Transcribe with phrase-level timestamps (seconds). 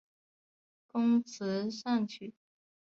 [0.87, 2.33] 工词善曲。